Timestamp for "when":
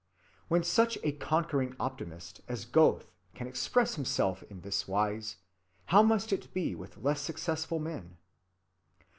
0.47-0.63